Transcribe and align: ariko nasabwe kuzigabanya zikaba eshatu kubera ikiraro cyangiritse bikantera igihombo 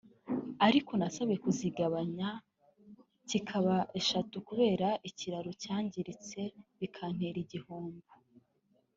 ariko 0.67 0.91
nasabwe 0.99 1.35
kuzigabanya 1.43 2.29
zikaba 3.29 3.75
eshatu 3.99 4.35
kubera 4.47 4.87
ikiraro 5.09 5.51
cyangiritse 5.63 6.39
bikantera 6.79 7.37
igihombo 7.45 8.09